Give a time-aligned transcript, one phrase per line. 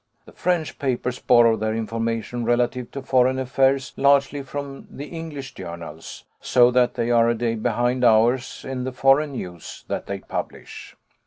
[0.25, 6.23] The French papers borrow their information relative to foreign affairs largely from the English journals,
[6.39, 10.95] so that they are a day behind ours in the foreign news that they publish.